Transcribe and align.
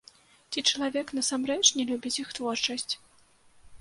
Ці 0.53 0.61
чалавек 0.69 1.13
насамрэч 1.19 1.59
не 1.81 1.85
любіць 1.93 2.17
іх 2.25 2.33
творчасць! 2.39 2.91